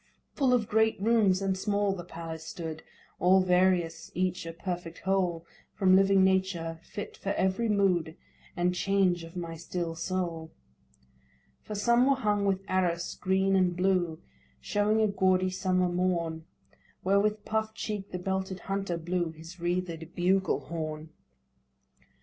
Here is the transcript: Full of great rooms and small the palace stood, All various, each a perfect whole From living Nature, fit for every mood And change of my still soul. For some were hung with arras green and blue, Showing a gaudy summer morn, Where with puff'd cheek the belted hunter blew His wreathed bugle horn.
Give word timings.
Full 0.33 0.51
of 0.51 0.67
great 0.67 0.99
rooms 0.99 1.43
and 1.43 1.55
small 1.55 1.93
the 1.93 2.03
palace 2.03 2.43
stood, 2.47 2.81
All 3.19 3.39
various, 3.41 4.11
each 4.15 4.47
a 4.47 4.51
perfect 4.51 5.01
whole 5.01 5.45
From 5.75 5.95
living 5.95 6.23
Nature, 6.23 6.79
fit 6.81 7.15
for 7.15 7.33
every 7.33 7.69
mood 7.69 8.15
And 8.57 8.73
change 8.73 9.23
of 9.23 9.35
my 9.35 9.55
still 9.55 9.93
soul. 9.93 10.49
For 11.61 11.75
some 11.75 12.07
were 12.07 12.15
hung 12.15 12.45
with 12.45 12.63
arras 12.67 13.13
green 13.21 13.55
and 13.55 13.77
blue, 13.77 14.19
Showing 14.59 15.01
a 15.01 15.07
gaudy 15.07 15.51
summer 15.51 15.87
morn, 15.87 16.45
Where 17.03 17.19
with 17.19 17.45
puff'd 17.45 17.75
cheek 17.77 18.09
the 18.09 18.17
belted 18.17 18.61
hunter 18.61 18.97
blew 18.97 19.29
His 19.33 19.59
wreathed 19.59 20.15
bugle 20.15 20.61
horn. 20.61 21.11